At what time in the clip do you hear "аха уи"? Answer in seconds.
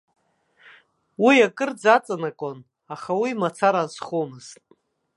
2.93-3.31